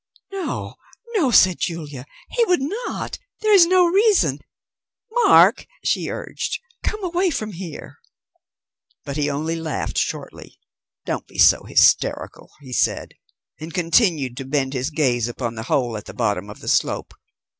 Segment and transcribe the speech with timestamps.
[0.31, 0.77] "No,
[1.13, 2.07] no," said Julia.
[2.31, 3.19] "He would not.
[3.41, 4.39] There is no reason....
[5.25, 7.99] Mark," she urged, "come away from here."
[9.05, 10.57] But he only laughed shortly.
[11.05, 13.13] "Don't be so hysterical," he said,
[13.59, 17.13] and continued to bend his gaze upon the hole at the bottom of the slope.